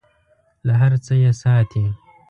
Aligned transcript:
له 0.67 0.73
هر 0.81 0.93
څه 1.05 1.13
یې 1.21 1.31
ساتي. 1.41 1.83